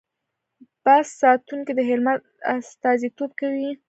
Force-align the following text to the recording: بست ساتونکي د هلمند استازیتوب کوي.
بست 0.85 1.11
ساتونکي 1.21 1.71
د 1.75 1.79
هلمند 1.89 2.21
استازیتوب 2.57 3.31
کوي. 3.41 3.69